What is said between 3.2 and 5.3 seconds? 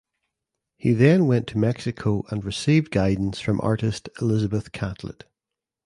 from artist Elizabeth Catlett.